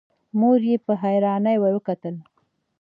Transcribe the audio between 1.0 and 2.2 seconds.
حيرانی ورته وکتل.